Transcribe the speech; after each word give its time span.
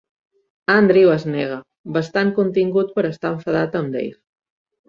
Andrew 0.75 1.11
es 1.15 1.25
nega, 1.33 1.59
bastant 1.99 2.33
contingut 2.39 2.91
per 2.97 3.07
estar 3.13 3.33
enfadat 3.37 3.81
amb 3.83 3.99
Dave. 3.99 4.21